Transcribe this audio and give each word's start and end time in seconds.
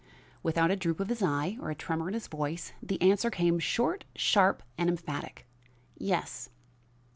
Without 0.41 0.71
a 0.71 0.75
droop 0.75 0.99
of 0.99 1.09
his 1.09 1.21
eye, 1.21 1.59
or 1.61 1.69
a 1.69 1.75
tremor 1.75 2.07
in 2.07 2.15
his 2.15 2.25
voice, 2.25 2.73
the 2.81 2.99
answer 3.03 3.29
came 3.29 3.59
short, 3.59 4.03
sharp 4.15 4.63
and 4.75 4.89
emphatic: 4.89 5.45
"Yes." 5.95 6.49